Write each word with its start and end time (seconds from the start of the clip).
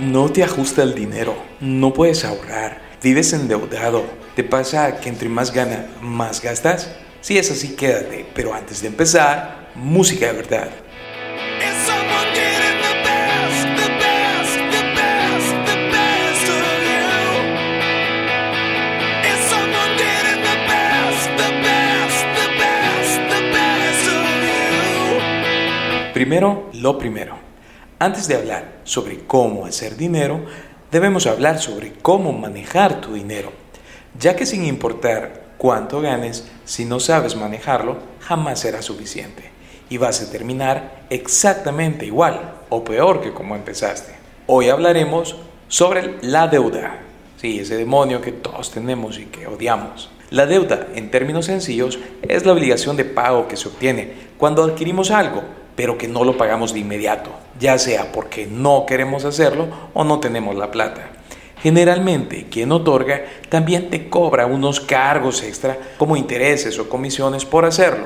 No 0.00 0.30
te 0.30 0.42
ajusta 0.42 0.82
el 0.82 0.94
dinero, 0.94 1.36
no 1.60 1.92
puedes 1.92 2.24
ahorrar, 2.24 2.80
vives 3.02 3.32
endeudado. 3.32 4.04
¿Te 4.34 4.42
pasa 4.44 5.00
que 5.00 5.08
entre 5.08 5.28
más 5.28 5.52
gana, 5.52 5.86
más 6.00 6.40
gastas? 6.40 6.90
Si 7.20 7.38
es 7.38 7.50
así, 7.50 7.76
quédate. 7.76 8.26
Pero 8.34 8.52
antes 8.52 8.82
de 8.82 8.88
empezar, 8.88 9.70
música 9.74 10.26
de 10.26 10.32
verdad. 10.32 10.70
Primero, 26.14 26.70
lo 26.74 26.96
primero. 26.96 27.34
Antes 27.98 28.28
de 28.28 28.36
hablar 28.36 28.74
sobre 28.84 29.24
cómo 29.26 29.66
hacer 29.66 29.96
dinero, 29.96 30.42
debemos 30.92 31.26
hablar 31.26 31.58
sobre 31.58 31.92
cómo 31.92 32.32
manejar 32.32 33.00
tu 33.00 33.14
dinero, 33.14 33.50
ya 34.16 34.36
que 34.36 34.46
sin 34.46 34.64
importar 34.64 35.42
cuánto 35.58 36.00
ganes, 36.00 36.48
si 36.64 36.84
no 36.84 37.00
sabes 37.00 37.34
manejarlo, 37.34 37.96
jamás 38.20 38.60
será 38.60 38.80
suficiente 38.80 39.50
y 39.90 39.96
vas 39.96 40.22
a 40.22 40.30
terminar 40.30 41.04
exactamente 41.10 42.06
igual 42.06 42.58
o 42.68 42.84
peor 42.84 43.20
que 43.20 43.32
como 43.32 43.56
empezaste. 43.56 44.14
Hoy 44.46 44.68
hablaremos 44.68 45.34
sobre 45.66 46.18
la 46.22 46.46
deuda, 46.46 47.00
sí, 47.40 47.58
ese 47.58 47.76
demonio 47.76 48.20
que 48.20 48.30
todos 48.30 48.70
tenemos 48.70 49.18
y 49.18 49.24
que 49.24 49.48
odiamos. 49.48 50.10
La 50.30 50.46
deuda, 50.46 50.86
en 50.94 51.10
términos 51.10 51.46
sencillos, 51.46 51.98
es 52.22 52.46
la 52.46 52.52
obligación 52.52 52.96
de 52.96 53.04
pago 53.04 53.48
que 53.48 53.56
se 53.56 53.66
obtiene 53.66 54.12
cuando 54.38 54.62
adquirimos 54.62 55.10
algo 55.10 55.42
pero 55.76 55.98
que 55.98 56.08
no 56.08 56.24
lo 56.24 56.36
pagamos 56.36 56.72
de 56.72 56.80
inmediato, 56.80 57.30
ya 57.58 57.78
sea 57.78 58.12
porque 58.12 58.46
no 58.46 58.84
queremos 58.86 59.24
hacerlo 59.24 59.68
o 59.92 60.04
no 60.04 60.20
tenemos 60.20 60.56
la 60.56 60.70
plata. 60.70 61.10
Generalmente, 61.62 62.46
quien 62.50 62.72
otorga 62.72 63.24
también 63.48 63.88
te 63.88 64.08
cobra 64.08 64.46
unos 64.46 64.80
cargos 64.80 65.42
extra 65.42 65.78
como 65.98 66.16
intereses 66.16 66.78
o 66.78 66.88
comisiones 66.88 67.44
por 67.44 67.64
hacerlo. 67.64 68.04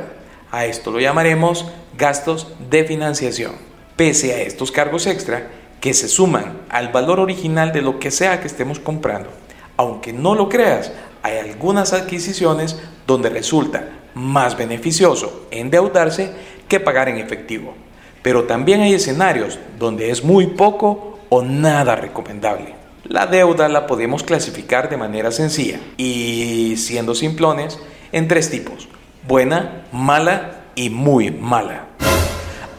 A 0.50 0.64
esto 0.64 0.90
lo 0.90 1.00
llamaremos 1.00 1.66
gastos 1.96 2.46
de 2.70 2.84
financiación. 2.84 3.56
Pese 3.96 4.32
a 4.32 4.40
estos 4.42 4.70
cargos 4.70 5.06
extra, 5.06 5.48
que 5.80 5.94
se 5.94 6.08
suman 6.08 6.62
al 6.68 6.88
valor 6.88 7.20
original 7.20 7.72
de 7.72 7.82
lo 7.82 7.98
que 7.98 8.10
sea 8.10 8.40
que 8.40 8.46
estemos 8.46 8.78
comprando, 8.78 9.30
aunque 9.76 10.12
no 10.12 10.34
lo 10.34 10.48
creas, 10.48 10.92
hay 11.22 11.38
algunas 11.38 11.92
adquisiciones 11.92 12.78
donde 13.06 13.28
resulta 13.28 13.88
más 14.14 14.56
beneficioso 14.56 15.46
endeudarse 15.50 16.32
que 16.68 16.80
pagar 16.80 17.08
en 17.08 17.18
efectivo. 17.18 17.74
Pero 18.22 18.44
también 18.44 18.80
hay 18.80 18.94
escenarios 18.94 19.58
donde 19.78 20.10
es 20.10 20.22
muy 20.22 20.48
poco 20.48 21.18
o 21.28 21.42
nada 21.42 21.96
recomendable. 21.96 22.74
La 23.04 23.26
deuda 23.26 23.68
la 23.68 23.86
podemos 23.86 24.22
clasificar 24.22 24.90
de 24.90 24.96
manera 24.96 25.30
sencilla 25.30 25.80
y, 25.96 26.74
siendo 26.76 27.14
simplones, 27.14 27.78
en 28.12 28.28
tres 28.28 28.50
tipos, 28.50 28.88
buena, 29.26 29.84
mala 29.92 30.64
y 30.74 30.90
muy 30.90 31.30
mala. 31.30 31.86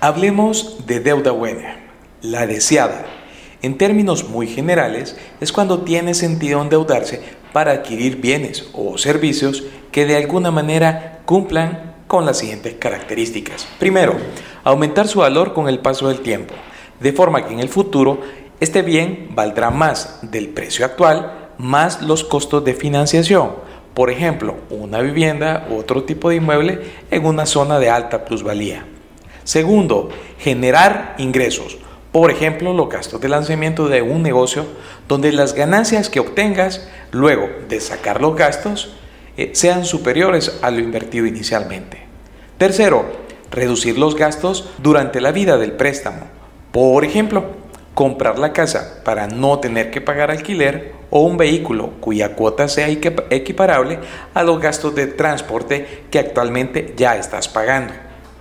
Hablemos 0.01 0.85
de 0.85 0.99
deuda 0.99 1.31
buena, 1.31 1.79
la 2.21 2.47
deseada. 2.47 3.05
En 3.61 3.77
términos 3.77 4.29
muy 4.29 4.47
generales, 4.47 5.17
es 5.41 5.51
cuando 5.51 5.81
tiene 5.81 6.13
sentido 6.13 6.61
endeudarse 6.61 7.21
para 7.51 7.71
adquirir 7.71 8.21
bienes 8.21 8.69
o 8.73 8.97
servicios 8.97 9.63
que 9.91 10.05
de 10.05 10.15
alguna 10.15 10.51
manera 10.51 11.19
cumplan 11.25 11.88
con 12.09 12.25
las 12.25 12.39
siguientes 12.39 12.73
características. 12.79 13.67
Primero, 13.77 14.15
aumentar 14.63 15.07
su 15.07 15.19
valor 15.19 15.53
con 15.53 15.69
el 15.69 15.77
paso 15.77 16.07
del 16.07 16.21
tiempo, 16.21 16.55
de 16.99 17.13
forma 17.13 17.45
que 17.45 17.53
en 17.53 17.59
el 17.59 17.69
futuro 17.69 18.19
este 18.59 18.81
bien 18.81 19.29
valdrá 19.35 19.69
más 19.69 20.17
del 20.23 20.49
precio 20.49 20.87
actual 20.87 21.51
más 21.59 22.01
los 22.01 22.23
costos 22.23 22.65
de 22.65 22.73
financiación. 22.73 23.51
Por 23.93 24.09
ejemplo, 24.09 24.55
una 24.71 25.01
vivienda 25.01 25.67
u 25.69 25.75
otro 25.75 26.03
tipo 26.03 26.29
de 26.29 26.37
inmueble 26.37 26.81
en 27.11 27.27
una 27.27 27.45
zona 27.45 27.77
de 27.77 27.91
alta 27.91 28.25
plusvalía. 28.25 28.85
Segundo, 29.43 30.09
generar 30.39 31.13
ingresos. 31.19 31.77
Por 32.11 32.31
ejemplo, 32.31 32.73
los 32.73 32.89
gastos 32.89 33.21
de 33.21 33.29
lanzamiento 33.29 33.87
de 33.87 34.01
un 34.01 34.23
negocio 34.23 34.65
donde 35.07 35.31
las 35.31 35.53
ganancias 35.53 36.09
que 36.09 36.19
obtengas 36.19 36.89
luego 37.11 37.47
de 37.67 37.79
sacar 37.79 38.19
los 38.19 38.35
gastos 38.35 38.95
eh, 39.39 39.51
sean 39.53 39.85
superiores 39.85 40.59
a 40.61 40.69
lo 40.69 40.79
invertido 40.79 41.25
inicialmente. 41.25 42.03
Tercero, 42.57 43.05
reducir 43.49 43.97
los 43.97 44.17
gastos 44.17 44.69
durante 44.79 45.21
la 45.21 45.31
vida 45.31 45.57
del 45.57 45.71
préstamo. 45.71 46.27
Por 46.73 47.05
ejemplo, 47.05 47.45
comprar 47.93 48.37
la 48.37 48.51
casa 48.51 49.01
para 49.05 49.27
no 49.27 49.59
tener 49.59 49.91
que 49.91 50.01
pagar 50.01 50.29
alquiler 50.29 50.91
o 51.09 51.21
un 51.21 51.37
vehículo 51.37 51.91
cuya 52.01 52.35
cuota 52.35 52.67
sea 52.67 52.89
equiparable 52.89 53.99
a 54.33 54.43
los 54.43 54.59
gastos 54.59 54.93
de 54.93 55.07
transporte 55.07 56.03
que 56.11 56.19
actualmente 56.19 56.93
ya 56.97 57.15
estás 57.15 57.47
pagando. 57.47 57.93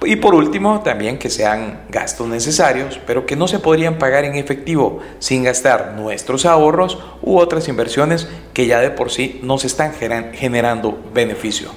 Y 0.04 0.16
por 0.16 0.34
último, 0.34 0.80
también 0.82 1.18
que 1.18 1.28
sean 1.28 1.80
gastos 1.88 2.28
necesarios, 2.28 3.00
pero 3.04 3.26
que 3.26 3.34
no 3.34 3.48
se 3.48 3.58
podrían 3.58 3.98
pagar 3.98 4.24
en 4.24 4.36
efectivo 4.36 5.00
sin 5.18 5.42
gastar 5.42 5.94
nuestros 5.96 6.46
ahorros 6.46 6.98
u 7.20 7.38
otras 7.38 7.66
inversiones 7.66 8.28
que 8.52 8.66
ya 8.66 8.80
de 8.80 8.90
por 8.90 9.10
sí 9.10 9.40
nos 9.42 9.64
están 9.64 9.92
generando 9.94 11.02
beneficio. 11.12 11.70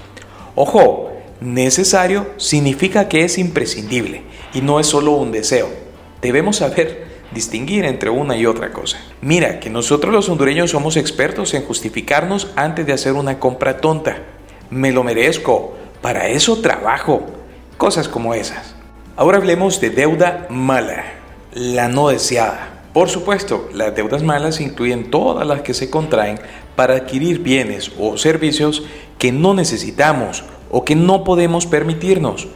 Ojo, 0.53 1.11
necesario 1.39 2.27
significa 2.37 3.09
que 3.09 3.23
es 3.23 3.39
imprescindible 3.39 4.21
y 4.53 4.61
no 4.61 4.79
es 4.79 4.85
solo 4.85 5.13
un 5.13 5.31
deseo. 5.31 5.69
Debemos 6.21 6.57
saber 6.57 7.09
distinguir 7.33 7.85
entre 7.85 8.11
una 8.11 8.37
y 8.37 8.45
otra 8.45 8.71
cosa. 8.71 8.99
Mira 9.21 9.59
que 9.59 9.71
nosotros 9.71 10.13
los 10.13 10.29
hondureños 10.29 10.69
somos 10.69 10.95
expertos 10.95 11.55
en 11.55 11.63
justificarnos 11.65 12.51
antes 12.55 12.85
de 12.85 12.93
hacer 12.93 13.13
una 13.13 13.39
compra 13.39 13.77
tonta. 13.77 14.17
Me 14.69 14.91
lo 14.91 15.03
merezco, 15.03 15.73
para 16.01 16.27
eso 16.27 16.61
trabajo 16.61 17.40
Cosas 17.81 18.07
como 18.07 18.35
esas. 18.35 18.75
Ahora 19.17 19.39
hablemos 19.39 19.81
de 19.81 19.89
deuda 19.89 20.45
mala, 20.51 21.03
la 21.51 21.87
no 21.87 22.09
deseada. 22.09 22.83
Por 22.93 23.09
supuesto, 23.09 23.69
las 23.73 23.95
deudas 23.95 24.21
malas 24.21 24.61
incluyen 24.61 25.09
todas 25.09 25.47
las 25.47 25.63
que 25.63 25.73
se 25.73 25.89
contraen 25.89 26.39
para 26.75 26.93
adquirir 26.93 27.39
bienes 27.39 27.91
o 27.97 28.19
servicios 28.19 28.83
que 29.17 29.31
no 29.31 29.55
necesitamos 29.55 30.43
o 30.69 30.85
que 30.85 30.95
no 30.95 31.23
podemos 31.23 31.65
permitirnos. 31.65 32.49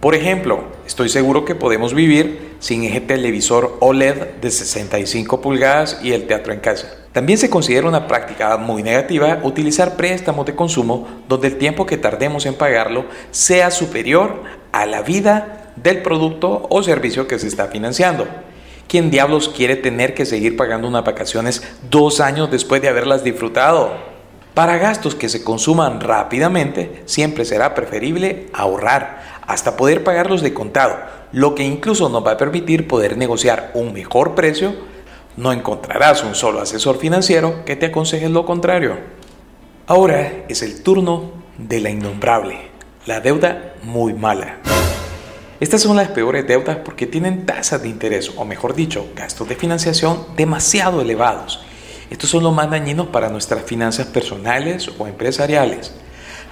Por 0.00 0.16
ejemplo, 0.16 0.64
estoy 0.84 1.08
seguro 1.08 1.44
que 1.44 1.54
podemos 1.54 1.94
vivir 1.94 2.56
sin 2.58 2.82
ese 2.82 3.02
televisor 3.02 3.76
OLED 3.78 4.34
de 4.40 4.50
65 4.50 5.40
pulgadas 5.40 6.00
y 6.02 6.10
el 6.10 6.26
teatro 6.26 6.52
en 6.52 6.58
casa. 6.58 6.88
También 7.12 7.38
se 7.38 7.50
considera 7.50 7.86
una 7.86 8.08
práctica 8.08 8.56
muy 8.56 8.82
negativa 8.82 9.38
utilizar 9.44 9.94
préstamos 9.94 10.44
de 10.44 10.56
consumo 10.56 11.06
donde 11.28 11.46
el 11.46 11.58
tiempo 11.58 11.86
que 11.86 11.98
tardemos 11.98 12.46
en 12.46 12.54
pagarlo 12.54 13.04
sea 13.30 13.70
superior 13.70 14.61
a 14.72 14.86
la 14.86 15.02
vida 15.02 15.72
del 15.76 16.02
producto 16.02 16.66
o 16.68 16.82
servicio 16.82 17.28
que 17.28 17.38
se 17.38 17.48
está 17.48 17.68
financiando. 17.68 18.26
¿Quién 18.88 19.10
diablos 19.10 19.48
quiere 19.48 19.76
tener 19.76 20.14
que 20.14 20.26
seguir 20.26 20.56
pagando 20.56 20.88
unas 20.88 21.04
vacaciones 21.04 21.62
dos 21.88 22.20
años 22.20 22.50
después 22.50 22.82
de 22.82 22.88
haberlas 22.88 23.24
disfrutado? 23.24 23.92
Para 24.54 24.76
gastos 24.76 25.14
que 25.14 25.30
se 25.30 25.42
consuman 25.42 26.00
rápidamente, 26.00 27.02
siempre 27.06 27.46
será 27.46 27.74
preferible 27.74 28.48
ahorrar 28.52 29.40
hasta 29.46 29.78
poder 29.78 30.04
pagarlos 30.04 30.42
de 30.42 30.52
contado, 30.52 30.98
lo 31.32 31.54
que 31.54 31.62
incluso 31.62 32.10
nos 32.10 32.26
va 32.26 32.32
a 32.32 32.36
permitir 32.36 32.86
poder 32.86 33.16
negociar 33.16 33.70
un 33.72 33.94
mejor 33.94 34.34
precio. 34.34 34.74
No 35.38 35.52
encontrarás 35.52 36.22
un 36.22 36.34
solo 36.34 36.60
asesor 36.60 36.98
financiero 36.98 37.64
que 37.64 37.76
te 37.76 37.86
aconseje 37.86 38.28
lo 38.28 38.44
contrario. 38.44 38.98
Ahora 39.86 40.44
es 40.48 40.60
el 40.62 40.82
turno 40.82 41.32
de 41.56 41.80
la 41.80 41.88
innombrable, 41.88 42.71
la 43.06 43.20
deuda 43.20 43.74
muy 43.82 44.14
mala. 44.14 44.58
Estas 45.58 45.82
son 45.82 45.96
las 45.96 46.08
peores 46.08 46.46
deudas 46.46 46.78
porque 46.84 47.06
tienen 47.06 47.46
tasas 47.46 47.82
de 47.82 47.88
interés, 47.88 48.32
o 48.36 48.44
mejor 48.44 48.74
dicho, 48.74 49.08
gastos 49.16 49.48
de 49.48 49.56
financiación 49.56 50.24
demasiado 50.36 51.00
elevados. 51.00 51.64
Estos 52.10 52.30
son 52.30 52.44
los 52.44 52.54
más 52.54 52.70
dañinos 52.70 53.08
para 53.08 53.28
nuestras 53.28 53.64
finanzas 53.64 54.06
personales 54.06 54.90
o 54.98 55.06
empresariales. 55.06 55.92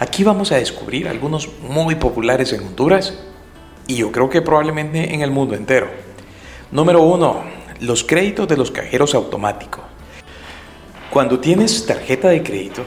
Aquí 0.01 0.25
vamos 0.25 0.51
a 0.53 0.57
descubrir 0.57 1.07
algunos 1.07 1.49
muy 1.61 1.95
populares 1.95 2.53
en 2.53 2.61
Honduras 2.61 3.15
y 3.87 3.97
yo 3.97 4.11
creo 4.11 4.31
que 4.31 4.43
probablemente 4.43 5.15
en 5.15 5.23
el 5.23 5.31
mundo 5.31 5.55
entero. 5.55 5.89
Número 6.73 7.03
uno, 7.03 7.43
los 7.81 8.03
créditos 8.03 8.49
de 8.49 8.57
los 8.57 8.71
cajeros 8.71 9.15
automáticos. 9.15 9.85
Cuando 11.11 11.39
tienes 11.39 11.87
tarjeta 11.87 12.29
de 12.29 12.43
crédito, 12.43 12.85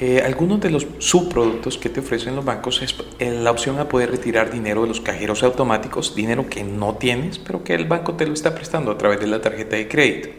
eh, 0.00 0.22
algunos 0.24 0.60
de 0.60 0.70
los 0.70 0.86
subproductos 0.98 1.76
que 1.76 1.90
te 1.90 2.00
ofrecen 2.00 2.34
los 2.34 2.44
bancos 2.44 2.80
es 2.80 2.96
eh, 3.18 3.30
la 3.30 3.50
opción 3.50 3.78
a 3.78 3.88
poder 3.88 4.10
retirar 4.10 4.50
dinero 4.50 4.80
de 4.80 4.88
los 4.88 5.02
cajeros 5.02 5.42
automáticos, 5.42 6.14
dinero 6.14 6.48
que 6.48 6.64
no 6.64 6.94
tienes, 6.94 7.38
pero 7.38 7.62
que 7.62 7.74
el 7.74 7.84
banco 7.84 8.14
te 8.14 8.26
lo 8.26 8.32
está 8.32 8.54
prestando 8.54 8.90
a 8.92 8.96
través 8.96 9.20
de 9.20 9.26
la 9.26 9.42
tarjeta 9.42 9.76
de 9.76 9.88
crédito. 9.88 10.30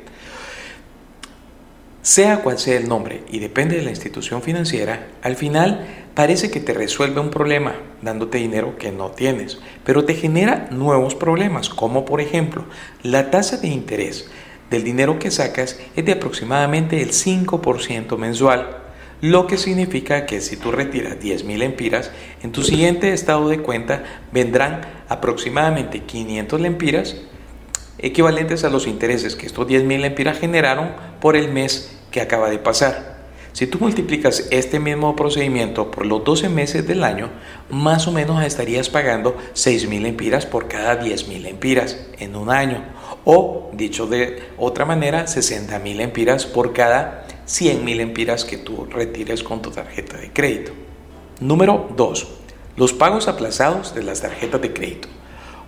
Sea 2.02 2.42
cual 2.42 2.58
sea 2.58 2.78
el 2.78 2.90
nombre 2.90 3.22
y 3.30 3.38
depende 3.38 3.76
de 3.78 3.84
la 3.84 3.92
institución 3.92 4.42
financiera, 4.42 5.10
al 5.22 5.36
final 5.36 5.86
parece 6.16 6.50
que 6.50 6.60
te 6.60 6.74
resuelve 6.74 7.22
un 7.22 7.30
problema 7.30 7.76
dándote 8.02 8.40
dinero 8.40 8.78
que 8.80 8.92
no 8.92 9.12
tienes, 9.12 9.60
pero 9.86 10.06
te 10.06 10.16
genera 10.16 10.70
nuevos 10.72 11.14
problemas, 11.14 11.70
como 11.70 12.04
por 12.04 12.20
ejemplo 12.20 12.66
la 13.04 13.30
tasa 13.30 13.58
de 13.58 13.68
interés 13.68 14.28
del 14.72 14.84
dinero 14.84 15.20
que 15.20 15.30
sacas 15.30 15.80
es 15.96 16.04
de 16.04 16.14
aproximadamente 16.14 17.04
el 17.04 17.12
5% 17.12 18.18
mensual, 18.18 18.81
lo 19.22 19.46
que 19.46 19.58
significa 19.58 20.26
que 20.26 20.42
si 20.42 20.58
tú 20.58 20.72
retiras 20.72 21.20
10.000 21.20 21.58
lempiras, 21.58 22.12
en 22.42 22.52
tu 22.52 22.64
siguiente 22.64 23.14
estado 23.14 23.48
de 23.50 23.60
cuenta 23.60 24.04
vendrán 24.32 24.82
aproximadamente 25.10 26.02
500 26.02 26.60
lempiras 26.60 27.16
equivalentes 28.00 28.64
a 28.64 28.70
los 28.70 28.88
intereses 28.88 29.36
que 29.36 29.46
estos 29.46 29.68
10.000 29.68 30.00
lempiras 30.00 30.40
generaron 30.40 30.92
por 31.20 31.36
el 31.36 31.52
mes 31.52 32.00
que 32.10 32.22
acaba 32.22 32.50
de 32.50 32.58
pasar. 32.58 33.22
Si 33.54 33.68
tú 33.68 33.80
multiplicas 33.80 34.48
este 34.50 34.80
mismo 34.80 35.16
procedimiento 35.16 35.92
por 35.92 36.06
los 36.06 36.24
12 36.24 36.48
meses 36.50 36.88
del 36.88 37.04
año, 37.04 37.30
más 37.70 38.08
o 38.08 38.12
menos 38.12 38.44
estarías 38.44 38.90
pagando 38.90 39.38
6.000 39.54 40.08
empiras 40.08 40.46
por 40.46 40.68
cada 40.68 41.02
10.000 41.02 41.48
empiras 41.48 41.98
en 42.18 42.36
un 42.36 42.50
año. 42.50 42.84
O, 43.26 43.70
dicho 43.74 44.08
de 44.08 44.42
otra 44.58 44.86
manera, 44.86 45.26
60.000 45.26 46.00
empiras 46.00 46.46
por 46.46 46.72
cada 46.72 47.28
100.000 47.52 48.00
empiras 48.00 48.46
que 48.46 48.58
tú 48.58 48.86
retires 48.86 49.44
con 49.44 49.62
tu 49.62 49.72
tarjeta 49.72 50.18
de 50.18 50.32
crédito. 50.32 50.72
Número 51.40 51.90
2. 51.96 52.28
Los 52.78 52.94
pagos 52.94 53.28
aplazados 53.28 53.94
de 53.94 54.04
las 54.04 54.22
tarjetas 54.22 54.62
de 54.62 54.74
crédito. 54.74 55.08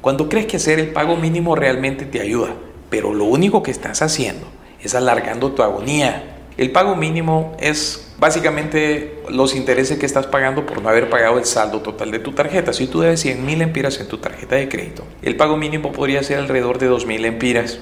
Cuando 0.02 0.30
crees 0.30 0.46
que 0.46 0.58
hacer 0.58 0.80
el 0.80 0.94
pago 0.94 1.18
mínimo 1.18 1.56
realmente 1.56 2.06
te 2.06 2.22
ayuda, 2.22 2.56
pero 2.90 3.14
lo 3.14 3.26
único 3.26 3.64
que 3.64 3.72
estás 3.72 4.02
haciendo 4.02 4.48
es 4.82 4.96
alargando 4.96 5.52
tu 5.52 5.64
agonía 5.64 6.34
el 6.56 6.72
pago 6.72 6.96
mínimo 6.96 7.58
es 7.60 8.14
básicamente 8.20 9.24
los 9.30 9.56
intereses 9.56 9.98
que 9.98 10.06
estás 10.06 10.28
pagando 10.28 10.68
por 10.68 10.84
no 10.84 10.90
haber 10.90 11.10
pagado 11.10 11.40
el 11.40 11.46
saldo 11.46 11.82
total 11.82 12.12
de 12.12 12.20
tu 12.20 12.32
tarjeta. 12.34 12.74
Si 12.74 12.86
tú 12.86 13.02
debes 13.02 13.22
100 13.22 13.44
mil 13.44 13.62
empiras 13.62 14.00
en 14.00 14.08
tu 14.08 14.20
tarjeta 14.20 14.56
de 14.56 14.70
crédito, 14.70 15.04
el 15.24 15.36
pago 15.36 15.58
mínimo 15.58 15.92
podría 15.92 16.22
ser 16.22 16.38
alrededor 16.38 16.78
de 16.78 16.88
2 16.88 17.08
mil 17.08 17.26
empiras. 17.26 17.80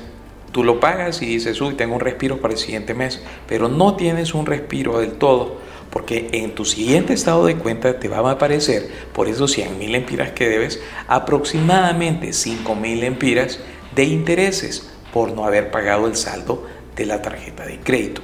Tú 0.52 0.64
lo 0.64 0.80
pagas 0.80 1.22
y 1.22 1.26
dices, 1.28 1.62
uy, 1.62 1.76
tengo 1.76 1.96
un 1.96 2.02
respiro 2.02 2.42
para 2.42 2.54
el 2.54 2.60
siguiente 2.60 2.94
mes, 2.94 3.22
pero 3.48 3.70
no 3.70 3.96
tienes 3.96 4.34
un 4.34 4.46
respiro 4.46 5.00
del 5.00 5.14
todo, 5.14 5.58
porque 5.90 6.30
en 6.34 6.54
tu 6.56 6.66
siguiente 6.66 7.14
estado 7.14 7.46
de 7.46 7.56
cuenta 7.56 8.00
te 8.00 8.10
va 8.10 8.18
a 8.18 8.32
aparecer, 8.32 8.90
por 9.14 9.28
esos 9.28 9.52
100 9.52 9.78
mil 9.78 9.96
empiras 9.96 10.32
que 10.32 10.50
debes, 10.50 10.82
aproximadamente 11.08 12.34
5 12.34 12.76
mil 12.76 13.04
empiras 13.04 13.60
de 13.96 14.04
intereses 14.04 14.90
por 15.14 15.32
no 15.32 15.46
haber 15.46 15.72
pagado 15.72 16.08
el 16.08 16.16
saldo 16.16 16.66
de 16.96 17.06
la 17.06 17.22
tarjeta 17.22 17.66
de 17.66 17.80
crédito. 17.80 18.22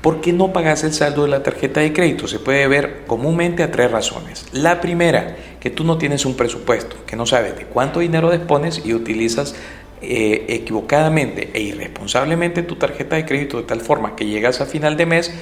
¿Por 0.00 0.20
qué 0.20 0.32
no 0.32 0.52
pagas 0.52 0.84
el 0.84 0.92
saldo 0.92 1.22
de 1.22 1.28
la 1.28 1.42
tarjeta 1.42 1.80
de 1.80 1.92
crédito? 1.92 2.28
Se 2.28 2.38
puede 2.38 2.68
ver 2.68 3.04
comúnmente 3.06 3.62
a 3.62 3.70
tres 3.70 3.90
razones. 3.90 4.46
La 4.52 4.80
primera, 4.80 5.36
que 5.58 5.70
tú 5.70 5.84
no 5.84 5.98
tienes 5.98 6.24
un 6.24 6.36
presupuesto, 6.36 6.96
que 7.06 7.16
no 7.16 7.26
sabes 7.26 7.56
de 7.56 7.64
cuánto 7.64 8.00
dinero 8.00 8.30
dispones 8.30 8.82
y 8.84 8.94
utilizas 8.94 9.56
eh, 10.02 10.44
equivocadamente 10.48 11.50
e 11.54 11.60
irresponsablemente 11.60 12.62
tu 12.62 12.76
tarjeta 12.76 13.16
de 13.16 13.24
crédito 13.24 13.58
de 13.58 13.64
tal 13.64 13.80
forma 13.80 14.16
que 14.16 14.26
llegas 14.26 14.60
a 14.60 14.66
final 14.66 14.96
de 14.96 15.06
mes 15.06 15.32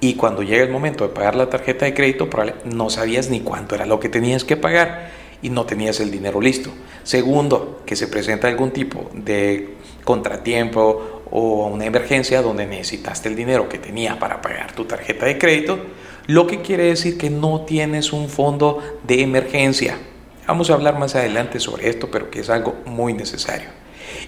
y 0.00 0.14
cuando 0.14 0.42
llega 0.42 0.64
el 0.64 0.70
momento 0.70 1.06
de 1.06 1.14
pagar 1.14 1.36
la 1.36 1.50
tarjeta 1.50 1.84
de 1.84 1.94
crédito 1.94 2.28
no 2.64 2.90
sabías 2.90 3.30
ni 3.30 3.40
cuánto 3.40 3.74
era 3.74 3.86
lo 3.86 4.00
que 4.00 4.08
tenías 4.08 4.44
que 4.44 4.56
pagar 4.56 5.10
y 5.42 5.50
no 5.50 5.64
tenías 5.64 6.00
el 6.00 6.10
dinero 6.10 6.40
listo. 6.40 6.70
Segundo, 7.02 7.82
que 7.86 7.96
se 7.96 8.08
presenta 8.08 8.48
algún 8.48 8.72
tipo 8.72 9.10
de 9.14 9.76
contratiempo 10.04 11.22
o 11.30 11.66
una 11.66 11.84
emergencia 11.84 12.42
donde 12.42 12.66
necesitaste 12.66 13.28
el 13.28 13.36
dinero 13.36 13.68
que 13.68 13.78
tenías 13.78 14.16
para 14.16 14.40
pagar 14.40 14.72
tu 14.72 14.84
tarjeta 14.84 15.26
de 15.26 15.38
crédito, 15.38 15.78
lo 16.26 16.46
que 16.46 16.60
quiere 16.60 16.84
decir 16.84 17.16
que 17.16 17.30
no 17.30 17.62
tienes 17.62 18.12
un 18.12 18.28
fondo 18.28 18.82
de 19.04 19.22
emergencia. 19.22 19.98
Vamos 20.46 20.70
a 20.70 20.74
hablar 20.74 20.98
más 20.98 21.14
adelante 21.14 21.60
sobre 21.60 21.88
esto, 21.88 22.10
pero 22.10 22.30
que 22.30 22.40
es 22.40 22.50
algo 22.50 22.76
muy 22.84 23.14
necesario. 23.14 23.68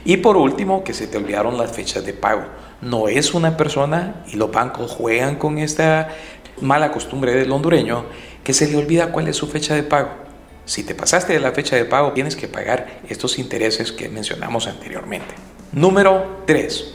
Y 0.04 0.18
por 0.18 0.36
último, 0.36 0.84
que 0.84 0.94
se 0.94 1.06
te 1.06 1.18
olvidaron 1.18 1.58
las 1.58 1.72
fechas 1.72 2.04
de 2.04 2.12
pago. 2.12 2.44
No 2.80 3.08
es 3.08 3.34
una 3.34 3.56
persona, 3.56 4.24
y 4.32 4.36
los 4.36 4.50
bancos 4.50 4.92
juegan 4.92 5.36
con 5.36 5.58
esta 5.58 6.08
mala 6.60 6.92
costumbre 6.92 7.34
del 7.34 7.52
hondureño, 7.52 8.04
que 8.44 8.52
se 8.52 8.68
le 8.68 8.76
olvida 8.76 9.12
cuál 9.12 9.28
es 9.28 9.36
su 9.36 9.46
fecha 9.46 9.74
de 9.74 9.82
pago. 9.82 10.10
Si 10.64 10.84
te 10.84 10.94
pasaste 10.94 11.32
de 11.32 11.40
la 11.40 11.52
fecha 11.52 11.76
de 11.76 11.84
pago, 11.84 12.12
tienes 12.12 12.36
que 12.36 12.48
pagar 12.48 13.00
estos 13.08 13.38
intereses 13.38 13.92
que 13.92 14.08
mencionamos 14.08 14.66
anteriormente. 14.66 15.34
Número 15.72 16.42
3. 16.46 16.94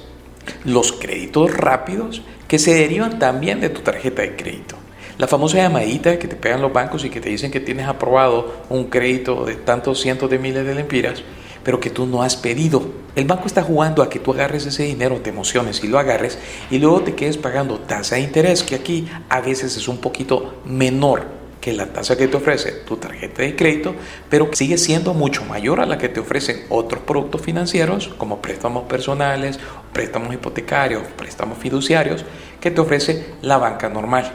Los 0.65 0.93
créditos 0.93 1.53
rápidos 1.53 2.21
que 2.47 2.59
se 2.59 2.73
derivan 2.73 3.19
también 3.19 3.59
de 3.59 3.69
tu 3.69 3.81
tarjeta 3.81 4.21
de 4.21 4.35
crédito. 4.35 4.77
La 5.17 5.27
famosa 5.27 5.57
llamadita 5.57 6.19
que 6.19 6.27
te 6.27 6.35
pegan 6.35 6.61
los 6.61 6.71
bancos 6.71 7.03
y 7.03 7.09
que 7.09 7.19
te 7.19 7.29
dicen 7.29 7.51
que 7.51 7.59
tienes 7.59 7.87
aprobado 7.87 8.53
un 8.69 8.85
crédito 8.85 9.45
de 9.45 9.55
tantos 9.55 9.99
cientos 9.99 10.29
de 10.29 10.37
miles 10.37 10.65
de 10.65 10.75
lempiras, 10.75 11.23
pero 11.67 11.81
que 11.81 11.89
tú 11.89 12.05
no 12.05 12.23
has 12.23 12.37
pedido. 12.37 12.81
El 13.13 13.25
banco 13.25 13.45
está 13.45 13.61
jugando 13.61 14.01
a 14.01 14.09
que 14.09 14.19
tú 14.19 14.31
agarres 14.31 14.65
ese 14.65 14.83
dinero, 14.83 15.19
te 15.19 15.31
emociones 15.31 15.83
y 15.83 15.89
lo 15.89 15.99
agarres 15.99 16.39
y 16.71 16.77
luego 16.77 17.01
te 17.01 17.13
quedes 17.13 17.35
pagando 17.35 17.77
tasa 17.79 18.15
de 18.15 18.21
interés, 18.21 18.63
que 18.63 18.75
aquí 18.75 19.09
a 19.27 19.41
veces 19.41 19.75
es 19.75 19.89
un 19.89 19.97
poquito 19.97 20.61
menor 20.63 21.25
que 21.59 21.73
la 21.73 21.87
tasa 21.87 22.15
que 22.15 22.29
te 22.29 22.37
ofrece 22.37 22.71
tu 22.71 22.95
tarjeta 22.95 23.41
de 23.41 23.57
crédito, 23.57 23.95
pero 24.29 24.49
sigue 24.53 24.77
siendo 24.77 25.13
mucho 25.13 25.43
mayor 25.43 25.81
a 25.81 25.85
la 25.85 25.97
que 25.97 26.07
te 26.07 26.21
ofrecen 26.21 26.63
otros 26.69 27.01
productos 27.01 27.41
financieros 27.41 28.07
como 28.17 28.41
préstamos 28.41 28.83
personales, 28.83 29.59
préstamos 29.91 30.33
hipotecarios, 30.33 31.03
préstamos 31.17 31.57
fiduciarios 31.57 32.23
que 32.61 32.71
te 32.71 32.79
ofrece 32.79 33.33
la 33.41 33.57
banca 33.57 33.89
normal. 33.89 34.31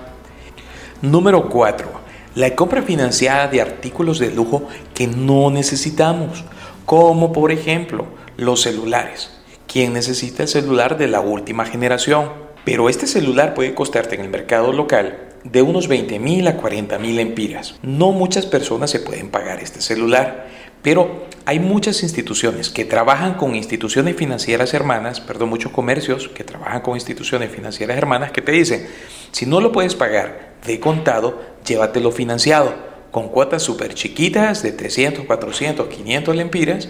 Número 1.01 1.49
4. 1.49 2.03
La 2.35 2.55
compra 2.55 2.83
financiada 2.83 3.47
de 3.49 3.63
artículos 3.63 4.19
de 4.19 4.31
lujo 4.31 4.69
que 4.95 5.07
no 5.07 5.51
necesitamos, 5.51 6.45
como 6.93 7.33
por 7.33 7.53
ejemplo 7.53 8.05
los 8.37 8.61
celulares. 8.61 9.31
¿Quién 9.67 9.95
necesita 9.95 10.43
el 10.43 10.49
celular 10.51 10.99
de 10.99 11.09
la 11.09 11.21
última 11.21 11.65
generación? 11.65 12.31
Pero 12.67 12.91
este 12.91 13.07
celular 13.07 13.55
puede 13.55 13.73
costarte 13.73 14.15
en 14.15 14.21
el 14.21 14.29
mercado 14.29 14.75
local 14.75 15.31
de 15.43 15.63
unos 15.63 15.89
20 15.89 16.19
mil 16.19 16.47
a 16.49 16.59
40 16.59 16.99
mil 16.99 17.19
empiras. 17.19 17.77
No 17.81 18.13
muchas 18.13 18.45
personas 18.45 18.91
se 18.91 19.01
pueden 19.01 19.31
pagar 19.31 19.63
este 19.63 19.81
celular, 19.81 20.49
pero 20.83 21.29
hay 21.47 21.61
muchas 21.61 22.03
instituciones 22.03 22.69
que 22.69 22.85
trabajan 22.85 23.39
con 23.39 23.55
instituciones 23.55 24.15
financieras 24.15 24.75
hermanas, 24.75 25.19
perdón, 25.19 25.49
muchos 25.49 25.73
comercios 25.73 26.29
que 26.29 26.45
trabajan 26.45 26.83
con 26.83 26.97
instituciones 26.97 27.51
financieras 27.51 27.97
hermanas 27.97 28.33
que 28.33 28.43
te 28.43 28.53
dicen, 28.53 28.87
si 29.31 29.47
no 29.47 29.63
lo 29.63 29.73
puedes 29.73 29.95
pagar 29.95 30.57
de 30.67 30.79
contado, 30.79 31.41
llévatelo 31.65 32.13
financiado, 32.13 32.92
con 33.13 33.29
cuotas 33.29 33.63
súper 33.63 33.95
chiquitas 33.95 34.65
de 34.65 34.73
300, 34.73 35.25
400, 35.27 35.87
500 35.87 36.35
lempiras, 36.35 36.89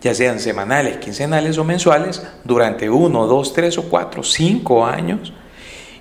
ya 0.00 0.14
sean 0.14 0.40
semanales, 0.40 0.96
quincenales 0.96 1.58
o 1.58 1.64
mensuales, 1.64 2.22
durante 2.44 2.88
1, 2.88 3.26
2, 3.26 3.52
3 3.52 3.78
o 3.78 3.82
4, 3.90 4.22
5 4.22 4.86
años 4.86 5.32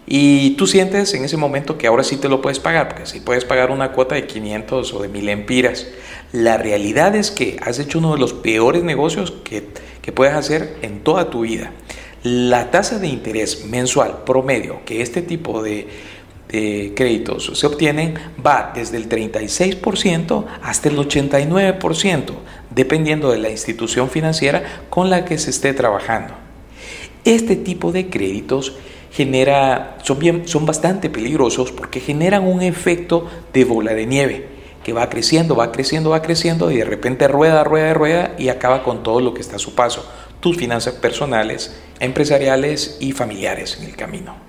y 0.08 0.52
tú 0.52 0.68
sientes 0.68 1.14
en 1.16 1.26
ese 1.26 1.36
momento 1.36 1.78
que 1.78 1.88
ahora 1.88 2.04
sí 2.04 2.18
te 2.18 2.30
lo 2.30 2.42
puedes 2.42 2.60
pagar, 2.60 2.90
porque 2.90 3.08
si 3.08 3.22
puedes 3.22 3.44
pagar 3.44 3.72
una 3.72 3.92
cuota 3.92 4.16
de 4.16 4.28
500 4.28 4.94
o 4.94 5.02
de 5.02 5.08
1000 5.08 5.30
empiras. 5.30 5.88
La 6.32 6.58
realidad 6.58 7.16
es 7.16 7.32
que 7.32 7.58
has 7.62 7.80
hecho 7.80 8.00
uno 8.00 8.14
de 8.14 8.20
los 8.20 8.34
peores 8.34 8.84
negocios 8.84 9.32
que, 9.44 9.68
que 10.02 10.12
puedes 10.12 10.36
hacer 10.36 10.76
en 10.82 11.02
toda 11.02 11.30
tu 11.30 11.42
vida. 11.42 11.72
La 12.24 12.72
tasa 12.72 13.00
de 13.00 13.08
interés 13.08 13.66
mensual 13.66 14.24
promedio 14.26 14.82
que 14.86 15.02
este 15.02 15.22
tipo 15.22 15.64
de, 15.64 15.88
de 16.50 16.94
créditos 16.96 17.52
se 17.54 17.68
obtienen 17.68 18.16
va 18.46 18.72
desde 18.74 18.98
el 18.98 19.10
36% 19.10 20.46
hasta 20.62 20.90
el 20.90 20.98
89%, 20.98 22.32
dependiendo 22.70 23.32
de 23.32 23.40
la 23.40 23.50
institución 23.50 24.10
financiera 24.10 24.86
con 24.90 25.10
la 25.10 25.26
que 25.26 25.38
se 25.38 25.50
esté 25.50 25.74
trabajando. 25.74 26.36
Este 27.24 27.56
tipo 27.56 27.92
de 27.92 28.10
créditos 28.10 28.78
genera, 29.12 29.98
son, 30.04 30.20
bien, 30.20 30.48
son 30.48 30.66
bastante 30.66 31.10
peligrosos 31.10 31.72
porque 31.72 32.00
generan 32.00 32.46
un 32.46 32.62
efecto 32.62 33.28
de 33.54 33.64
bola 33.64 33.94
de 33.94 34.06
nieve 34.06 34.48
que 34.84 34.94
va 34.94 35.10
creciendo, 35.10 35.56
va 35.56 35.72
creciendo, 35.72 36.12
va 36.12 36.22
creciendo 36.22 36.70
y 36.70 36.78
de 36.78 36.86
repente 36.86 37.28
rueda, 37.28 37.64
rueda, 37.64 37.94
rueda 37.96 38.36
y 38.38 38.50
acaba 38.50 38.84
con 38.84 39.02
todo 39.02 39.20
lo 39.20 39.34
que 39.34 39.42
está 39.42 39.56
a 39.56 39.60
su 39.60 39.74
paso, 39.74 40.08
tus 40.42 40.58
finanzas 40.58 40.94
personales, 40.96 41.76
empresariales 42.00 42.98
y 43.00 43.14
familiares 43.14 43.80
en 43.82 43.88
el 43.88 43.96
camino. 43.96 44.45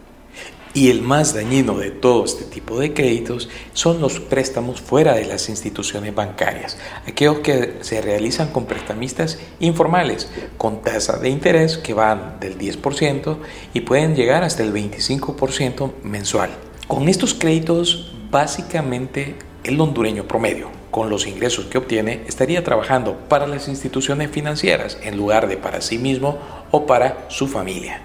Y 0.77 0.91
el 0.91 1.01
más 1.01 1.33
dañino 1.33 1.79
de 1.79 1.91
todo 1.91 2.27
este 2.27 2.45
tipo 2.45 2.79
de 2.79 2.93
créditos 2.93 3.49
son 3.73 3.99
los 3.99 4.21
préstamos 4.21 4.83
fuera 4.83 5.15
de 5.15 5.25
las 5.25 5.49
instituciones 5.49 6.15
bancarias, 6.15 6.77
aquellos 7.09 7.39
que 7.39 7.79
se 7.81 8.03
realizan 8.03 8.49
con 8.49 8.67
prestamistas 8.67 9.39
informales, 9.59 10.31
con 10.59 10.83
tasa 10.83 11.17
de 11.17 11.31
interés 11.31 11.79
que 11.79 11.95
van 11.95 12.39
del 12.41 12.59
10% 12.59 13.39
y 13.73 13.81
pueden 13.81 14.15
llegar 14.15 14.45
hasta 14.45 14.65
el 14.65 14.75
25% 14.75 15.93
mensual. 16.03 16.51
Con 16.87 17.09
estos 17.09 17.33
créditos, 17.33 18.13
básicamente 18.31 19.37
el 19.65 19.81
hondureño 19.81 20.29
promedio, 20.29 20.69
con 20.91 21.09
los 21.09 21.27
ingresos 21.27 21.65
que 21.65 21.79
obtiene, 21.79 22.21
estaría 22.29 22.63
trabajando 22.63 23.17
para 23.31 23.47
las 23.47 23.69
instituciones 23.69 24.31
financieras 24.31 24.99
en 25.03 25.17
lugar 25.17 25.49
de 25.49 25.57
para 25.57 25.81
sí 25.81 25.97
mismo 25.97 26.37
o 26.71 26.85
para 26.85 27.25
su 27.31 27.49
familia. 27.49 28.03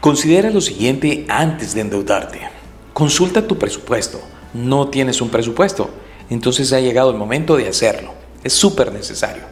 Considera 0.00 0.50
lo 0.50 0.60
siguiente 0.60 1.26
antes 1.28 1.74
de 1.74 1.82
endeudarte. 1.82 2.40
Consulta 2.92 3.46
tu 3.46 3.58
presupuesto 3.58 4.20
no 4.54 4.88
tienes 4.88 5.20
un 5.20 5.30
presupuesto. 5.30 5.90
Entonces 6.28 6.72
ha 6.72 6.80
llegado 6.80 7.10
el 7.10 7.16
momento 7.16 7.56
de 7.56 7.68
hacerlo. 7.68 8.12
Es 8.42 8.52
súper 8.52 8.92
necesario. 8.92 9.42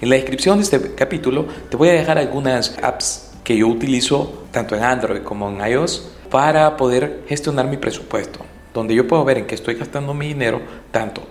En 0.00 0.08
la 0.08 0.16
descripción 0.16 0.58
de 0.58 0.64
este 0.64 0.94
capítulo 0.94 1.46
te 1.70 1.76
voy 1.76 1.90
a 1.90 1.92
dejar 1.92 2.18
algunas 2.18 2.76
apps 2.82 3.30
que 3.44 3.56
yo 3.56 3.68
utilizo 3.68 4.44
tanto 4.50 4.76
en 4.76 4.82
Android 4.82 5.22
como 5.22 5.48
en 5.48 5.66
iOS 5.66 6.08
para 6.30 6.76
poder 6.76 7.24
gestionar 7.28 7.66
mi 7.66 7.76
presupuesto, 7.76 8.40
donde 8.72 8.94
yo 8.94 9.06
puedo 9.06 9.24
ver 9.24 9.38
en 9.38 9.46
qué 9.46 9.54
estoy 9.54 9.74
gastando 9.74 10.14
mi 10.14 10.28
dinero, 10.28 10.60
tanto 10.90 11.22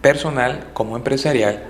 personal 0.00 0.68
como 0.72 0.96
empresarial, 0.96 1.64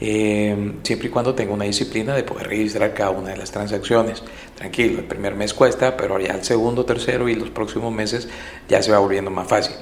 eh, 0.00 0.74
siempre 0.82 1.08
y 1.08 1.10
cuando 1.10 1.34
tenga 1.34 1.52
una 1.52 1.64
disciplina 1.64 2.14
de 2.14 2.22
poder 2.22 2.48
registrar 2.48 2.92
cada 2.92 3.10
una 3.10 3.30
de 3.30 3.36
las 3.36 3.50
transacciones. 3.50 4.22
Tranquilo, 4.60 4.98
el 4.98 5.06
primer 5.06 5.34
mes 5.36 5.54
cuesta, 5.54 5.96
pero 5.96 6.20
ya 6.20 6.34
el 6.34 6.44
segundo, 6.44 6.84
tercero 6.84 7.30
y 7.30 7.34
los 7.34 7.48
próximos 7.48 7.90
meses 7.94 8.28
ya 8.68 8.82
se 8.82 8.92
va 8.92 8.98
volviendo 8.98 9.30
más 9.30 9.48
fácil. 9.48 9.74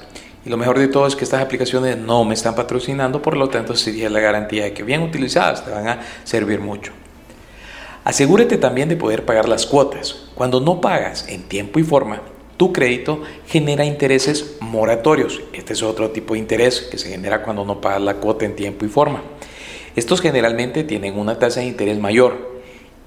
Y 0.47 0.51
lo 0.51 0.57
mejor 0.57 0.79
de 0.79 0.87
todo 0.87 1.09
es 1.09 1.17
que 1.17 1.25
estas 1.25 1.43
aplicaciones 1.43 1.97
no 1.97 2.25
me 2.25 2.35
están 2.35 2.55
patrocinando, 2.55 3.21
por 3.21 3.37
lo 3.37 3.49
tanto 3.49 3.75
sería 3.75 4.09
la 4.09 4.21
garantía 4.21 4.63
de 4.63 4.73
que 4.73 4.85
bien 4.85 5.03
utilizadas 5.03 5.65
te 5.65 5.73
van 5.73 5.89
a 5.89 6.01
servir 6.23 6.61
mucho. 6.61 6.93
Asegúrate 8.05 8.57
también 8.57 8.89
de 8.89 8.95
poder 8.95 9.25
pagar 9.25 9.49
las 9.49 9.67
cuotas. 9.67 10.29
Cuando 10.37 10.61
no 10.61 10.81
pagas 10.81 11.27
en 11.27 11.43
tiempo 11.43 11.81
y 11.81 11.83
forma, 11.83 12.23
tu 12.57 12.73
crédito 12.73 13.21
genera 13.49 13.85
intereses 13.85 14.59
moratorios. 14.61 15.41
Este 15.53 15.73
es 15.73 15.83
otro 15.83 16.11
tipo 16.11 16.35
de 16.35 16.39
interés 16.39 16.83
que 16.83 16.99
se 16.99 17.09
genera 17.09 17.43
cuando 17.43 17.65
no 17.65 17.81
pagas 17.81 18.03
la 18.03 18.15
cuota 18.15 18.45
en 18.45 18.55
tiempo 18.55 18.85
y 18.85 18.89
forma. 18.89 19.25
Estos 19.97 20.21
generalmente 20.21 20.85
tienen 20.85 21.19
una 21.19 21.37
tasa 21.37 21.59
de 21.59 21.67
interés 21.67 21.99
mayor, 21.99 22.58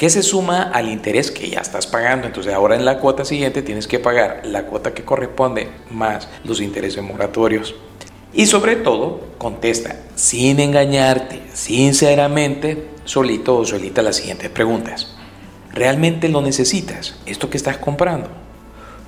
que 0.02 0.10
se 0.10 0.24
suma 0.24 0.64
al 0.64 0.90
interés 0.90 1.30
que 1.30 1.48
ya 1.48 1.60
estás 1.60 1.86
pagando. 1.86 2.26
Entonces 2.26 2.52
ahora 2.52 2.76
en 2.76 2.86
la 2.86 2.98
cuota 2.98 3.24
siguiente 3.24 3.62
tienes 3.62 3.86
que 3.86 4.00
pagar 4.00 4.42
la 4.46 4.66
cuota 4.66 4.96
que 4.96 5.06
corresponde 5.06 5.70
más 5.92 6.28
los 6.44 6.60
intereses 6.60 7.04
moratorios. 7.04 7.76
Y 8.34 8.48
sobre 8.48 8.78
todo, 8.78 9.22
contesta 9.38 9.96
sin 10.16 10.60
engañarte, 10.60 11.44
sinceramente, 11.54 12.88
solito 13.06 13.56
o 13.58 13.64
solita 13.64 14.02
las 14.02 14.16
siguientes 14.16 14.50
preguntas. 14.50 15.16
¿Realmente 15.72 16.30
lo 16.30 16.42
necesitas? 16.42 17.14
¿Esto 17.28 17.52
que 17.52 17.58
estás 17.58 17.78
comprando? 17.78 18.28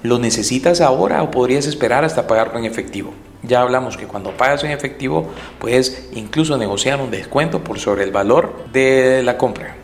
¿Lo 0.04 0.20
necesitas 0.20 0.80
ahora 0.80 1.24
o 1.24 1.32
podrías 1.32 1.66
esperar 1.66 2.06
hasta 2.06 2.28
pagarlo 2.28 2.60
en 2.60 2.66
efectivo? 2.66 3.16
Ya 3.42 3.62
hablamos 3.62 3.98
que 3.98 4.06
cuando 4.06 4.38
pagas 4.38 4.64
en 4.64 4.70
efectivo 4.70 5.32
puedes 5.58 6.10
incluso 6.14 6.56
negociar 6.56 7.02
un 7.02 7.10
descuento 7.10 7.64
por 7.64 7.80
sobre 7.80 8.04
el 8.04 8.12
valor 8.12 8.66
de 8.72 9.24
la 9.24 9.40
compra. 9.40 9.78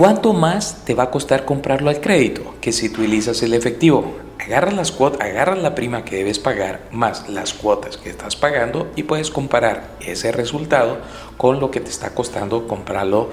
¿Cuánto 0.00 0.32
más 0.32 0.86
te 0.86 0.94
va 0.94 1.02
a 1.02 1.10
costar 1.10 1.44
comprarlo 1.44 1.90
al 1.90 2.00
crédito 2.00 2.54
que 2.62 2.72
si 2.72 2.86
utilizas 2.86 3.42
el 3.42 3.52
efectivo? 3.52 4.14
Agarras 4.38 4.72
las 4.72 4.92
cuotas, 4.92 5.20
agarras 5.20 5.58
la 5.58 5.74
prima 5.74 6.06
que 6.06 6.16
debes 6.16 6.38
pagar 6.38 6.88
más 6.90 7.28
las 7.28 7.52
cuotas 7.52 7.98
que 7.98 8.08
estás 8.08 8.34
pagando 8.34 8.90
y 8.96 9.02
puedes 9.02 9.30
comparar 9.30 9.90
ese 10.00 10.32
resultado 10.32 10.96
con 11.36 11.60
lo 11.60 11.70
que 11.70 11.80
te 11.80 11.90
está 11.90 12.14
costando 12.14 12.66
comprarlo 12.66 13.28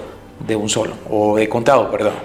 de 0.46 0.56
un 0.56 0.68
solo 0.68 0.92
o 1.08 1.36
de 1.36 1.48
contado, 1.48 1.90
perdón. 1.90 2.16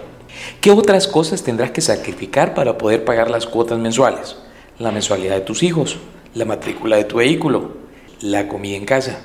¿Qué 0.59 0.71
otras 0.71 1.07
cosas 1.07 1.41
tendrás 1.43 1.71
que 1.71 1.79
sacrificar 1.79 2.53
para 2.53 2.77
poder 2.77 3.05
pagar 3.05 3.31
las 3.31 3.47
cuotas 3.47 3.79
mensuales? 3.79 4.35
La 4.77 4.91
mensualidad 4.91 5.35
de 5.35 5.41
tus 5.41 5.63
hijos, 5.63 5.99
la 6.33 6.43
matrícula 6.43 6.97
de 6.97 7.05
tu 7.05 7.15
vehículo, 7.15 7.77
la 8.19 8.49
comida 8.49 8.75
en 8.75 8.83
casa. 8.83 9.21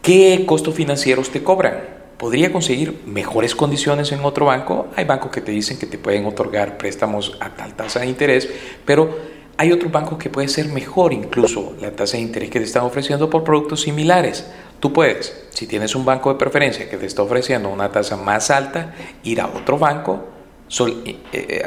¿Qué 0.00 0.46
costos 0.46 0.74
financieros 0.74 1.28
te 1.28 1.42
cobran? 1.42 2.03
¿Podría 2.18 2.52
conseguir 2.52 3.02
mejores 3.06 3.54
condiciones 3.54 4.12
en 4.12 4.24
otro 4.24 4.46
banco? 4.46 4.86
Hay 4.96 5.04
bancos 5.04 5.30
que 5.30 5.40
te 5.40 5.50
dicen 5.52 5.78
que 5.78 5.86
te 5.86 5.98
pueden 5.98 6.26
otorgar 6.26 6.78
préstamos 6.78 7.36
a 7.40 7.50
tal 7.50 7.74
tasa 7.74 8.00
de 8.00 8.06
interés, 8.06 8.48
pero 8.84 9.34
hay 9.56 9.72
otros 9.72 9.90
bancos 9.90 10.18
que 10.18 10.30
puede 10.30 10.48
ser 10.48 10.68
mejor 10.68 11.12
incluso 11.12 11.74
la 11.80 11.90
tasa 11.90 12.16
de 12.16 12.22
interés 12.22 12.50
que 12.50 12.58
te 12.58 12.64
están 12.64 12.84
ofreciendo 12.84 13.30
por 13.30 13.44
productos 13.44 13.82
similares. 13.82 14.46
Tú 14.80 14.92
puedes, 14.92 15.46
si 15.50 15.66
tienes 15.66 15.94
un 15.94 16.04
banco 16.04 16.32
de 16.32 16.38
preferencia 16.38 16.88
que 16.88 16.96
te 16.96 17.06
está 17.06 17.22
ofreciendo 17.22 17.68
una 17.68 17.90
tasa 17.90 18.16
más 18.16 18.50
alta, 18.50 18.94
ir 19.22 19.40
a 19.40 19.46
otro 19.46 19.78
banco, 19.78 20.33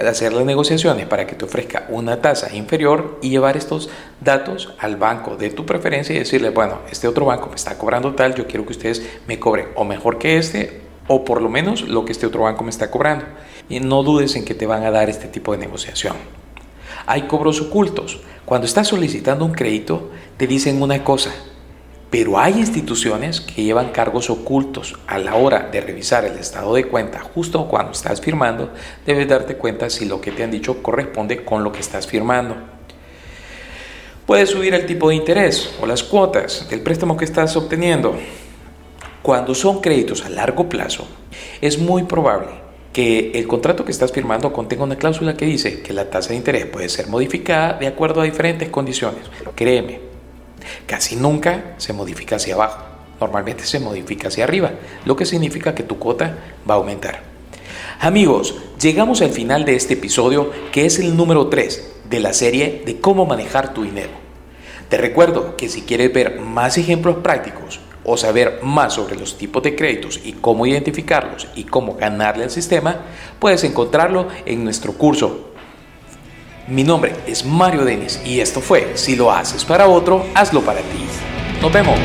hacer 0.05 0.33
las 0.33 0.45
negociaciones 0.45 1.05
para 1.07 1.25
que 1.27 1.35
te 1.35 1.45
ofrezca 1.45 1.85
una 1.89 2.21
tasa 2.21 2.53
inferior 2.55 3.19
y 3.21 3.29
llevar 3.29 3.55
estos 3.55 3.89
datos 4.21 4.73
al 4.79 4.97
banco 4.97 5.37
de 5.37 5.49
tu 5.49 5.65
preferencia 5.65 6.15
y 6.15 6.19
decirle, 6.19 6.49
bueno, 6.49 6.79
este 6.91 7.07
otro 7.07 7.25
banco 7.25 7.47
me 7.49 7.55
está 7.55 7.77
cobrando 7.77 8.15
tal, 8.15 8.35
yo 8.35 8.47
quiero 8.47 8.65
que 8.65 8.73
ustedes 8.73 9.03
me 9.27 9.39
cobren 9.39 9.67
o 9.75 9.83
mejor 9.83 10.17
que 10.17 10.37
este 10.37 10.81
o 11.07 11.23
por 11.23 11.41
lo 11.41 11.49
menos 11.49 11.87
lo 11.87 12.05
que 12.05 12.11
este 12.11 12.25
otro 12.25 12.43
banco 12.43 12.63
me 12.63 12.69
está 12.69 12.91
cobrando. 12.91 13.25
Y 13.69 13.79
no 13.79 14.03
dudes 14.03 14.35
en 14.35 14.45
que 14.45 14.53
te 14.53 14.65
van 14.65 14.83
a 14.83 14.91
dar 14.91 15.09
este 15.09 15.27
tipo 15.27 15.51
de 15.51 15.57
negociación. 15.57 16.15
Hay 17.05 17.23
cobros 17.23 17.61
ocultos. 17.61 18.19
Cuando 18.45 18.65
estás 18.65 18.87
solicitando 18.87 19.45
un 19.45 19.53
crédito, 19.53 20.09
te 20.37 20.47
dicen 20.47 20.81
una 20.81 21.03
cosa, 21.03 21.33
pero 22.09 22.39
hay 22.39 22.53
instituciones 22.59 23.41
que 23.41 23.63
llevan 23.63 23.89
cargos 23.89 24.29
ocultos. 24.29 24.95
A 25.07 25.17
la 25.17 25.35
hora 25.35 25.69
de 25.71 25.81
revisar 25.81 26.25
el 26.25 26.37
estado 26.37 26.73
de 26.73 26.85
cuenta, 26.85 27.19
justo 27.19 27.67
cuando 27.67 27.91
estás 27.91 28.21
firmando, 28.21 28.71
debes 29.05 29.27
darte 29.27 29.57
cuenta 29.57 29.89
si 29.89 30.05
lo 30.05 30.21
que 30.21 30.31
te 30.31 30.43
han 30.43 30.51
dicho 30.51 30.81
corresponde 30.81 31.43
con 31.43 31.63
lo 31.63 31.71
que 31.71 31.81
estás 31.81 32.07
firmando. 32.07 32.55
Puedes 34.25 34.49
subir 34.49 34.73
el 34.73 34.85
tipo 34.85 35.09
de 35.09 35.15
interés 35.15 35.73
o 35.81 35.85
las 35.85 36.03
cuotas 36.03 36.67
del 36.69 36.81
préstamo 36.81 37.17
que 37.17 37.25
estás 37.25 37.55
obteniendo. 37.55 38.15
Cuando 39.21 39.53
son 39.53 39.81
créditos 39.81 40.23
a 40.25 40.29
largo 40.29 40.69
plazo, 40.69 41.07
es 41.59 41.77
muy 41.77 42.03
probable 42.03 42.49
que 42.93 43.31
el 43.35 43.47
contrato 43.47 43.85
que 43.85 43.91
estás 43.91 44.11
firmando 44.11 44.51
contenga 44.51 44.83
una 44.83 44.95
cláusula 44.95 45.35
que 45.35 45.45
dice 45.45 45.81
que 45.81 45.93
la 45.93 46.09
tasa 46.09 46.29
de 46.29 46.37
interés 46.37 46.65
puede 46.65 46.89
ser 46.89 47.07
modificada 47.07 47.73
de 47.73 47.87
acuerdo 47.87 48.21
a 48.21 48.23
diferentes 48.23 48.69
condiciones. 48.69 49.21
Créeme, 49.55 50.06
Casi 50.85 51.15
nunca 51.15 51.75
se 51.77 51.93
modifica 51.93 52.37
hacia 52.37 52.55
abajo, 52.55 52.83
normalmente 53.19 53.65
se 53.65 53.79
modifica 53.79 54.27
hacia 54.27 54.43
arriba, 54.43 54.71
lo 55.05 55.15
que 55.15 55.25
significa 55.25 55.75
que 55.75 55.83
tu 55.83 55.97
cuota 55.99 56.37
va 56.69 56.75
a 56.75 56.77
aumentar. 56.77 57.23
Amigos, 57.99 58.55
llegamos 58.79 59.21
al 59.21 59.31
final 59.31 59.65
de 59.65 59.75
este 59.75 59.95
episodio 59.95 60.51
que 60.71 60.85
es 60.85 60.99
el 60.99 61.17
número 61.17 61.47
3 61.47 61.95
de 62.09 62.19
la 62.19 62.33
serie 62.33 62.83
de 62.85 62.99
cómo 62.99 63.25
manejar 63.25 63.73
tu 63.73 63.83
dinero. 63.83 64.11
Te 64.89 64.97
recuerdo 64.97 65.57
que 65.57 65.67
si 65.67 65.81
quieres 65.81 66.13
ver 66.13 66.39
más 66.39 66.77
ejemplos 66.77 67.17
prácticos 67.17 67.79
o 68.05 68.15
saber 68.15 68.59
más 68.63 68.93
sobre 68.93 69.17
los 69.17 69.37
tipos 69.37 69.61
de 69.63 69.75
créditos 69.75 70.21
y 70.23 70.33
cómo 70.33 70.65
identificarlos 70.65 71.47
y 71.55 71.65
cómo 71.65 71.95
ganarle 71.95 72.45
al 72.45 72.51
sistema, 72.51 73.01
puedes 73.39 73.65
encontrarlo 73.65 74.29
en 74.45 74.63
nuestro 74.63 74.93
curso 74.93 75.46
mi 76.67 76.83
nombre 76.83 77.15
es 77.25 77.45
Mario 77.45 77.85
Denis 77.85 78.19
y 78.25 78.41
esto 78.41 78.61
fue 78.61 78.91
Si 78.95 79.15
lo 79.15 79.31
haces 79.31 79.63
para 79.63 79.87
otro, 79.87 80.25
hazlo 80.35 80.61
para 80.61 80.81
ti. 80.81 81.07
Nos 81.61 81.71
vemos. 81.71 81.97